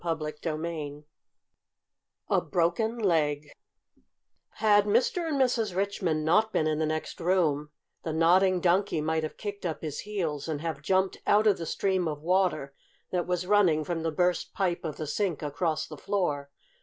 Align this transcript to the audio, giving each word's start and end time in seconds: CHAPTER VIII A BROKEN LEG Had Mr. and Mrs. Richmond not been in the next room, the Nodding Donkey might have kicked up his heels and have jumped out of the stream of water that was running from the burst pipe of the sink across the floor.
CHAPTER 0.03 0.57
VIII 0.57 1.03
A 2.27 2.41
BROKEN 2.41 2.97
LEG 2.97 3.51
Had 4.53 4.85
Mr. 4.85 5.27
and 5.27 5.39
Mrs. 5.39 5.75
Richmond 5.75 6.25
not 6.25 6.51
been 6.51 6.65
in 6.65 6.79
the 6.79 6.87
next 6.87 7.19
room, 7.19 7.69
the 8.01 8.11
Nodding 8.11 8.61
Donkey 8.61 8.99
might 8.99 9.21
have 9.21 9.37
kicked 9.37 9.63
up 9.63 9.83
his 9.83 9.99
heels 9.99 10.47
and 10.47 10.59
have 10.61 10.81
jumped 10.81 11.17
out 11.27 11.45
of 11.45 11.59
the 11.59 11.67
stream 11.67 12.07
of 12.07 12.23
water 12.23 12.73
that 13.11 13.27
was 13.27 13.45
running 13.45 13.83
from 13.83 14.01
the 14.01 14.09
burst 14.09 14.55
pipe 14.55 14.83
of 14.83 14.97
the 14.97 15.05
sink 15.05 15.43
across 15.43 15.85
the 15.85 15.97
floor. 15.97 16.49